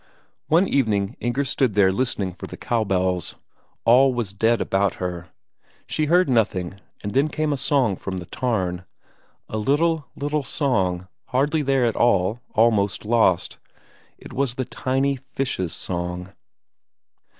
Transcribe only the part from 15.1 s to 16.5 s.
fishes' song.